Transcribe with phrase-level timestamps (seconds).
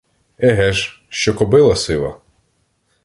[0.37, 2.21] Еге ж, що кобила сива?